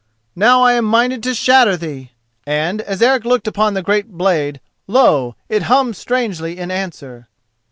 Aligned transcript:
Now 0.35 0.63
I 0.63 0.73
am 0.73 0.85
minded 0.85 1.21
to 1.21 1.35
shatter 1.35 1.77
thee." 1.77 2.09
And 2.47 2.81
as 2.81 3.03
Eric 3.03 3.23
looked 3.23 3.47
on 3.55 3.75
the 3.75 3.83
great 3.83 4.07
blade, 4.09 4.59
lo! 4.87 5.35
it 5.47 5.61
hummed 5.69 5.95
strangely 5.95 6.57
in 6.57 6.71
answer. 6.71 7.27